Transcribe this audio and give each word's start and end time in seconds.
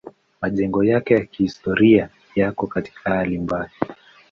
Majengo 0.41 0.83
yake 0.83 1.13
ya 1.13 1.25
kihistoria 1.25 2.09
yako 2.35 2.67
katika 2.67 3.09
hali 3.09 3.37
mbaya. 3.37 3.69